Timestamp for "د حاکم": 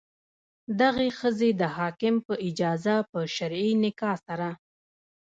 1.61-2.15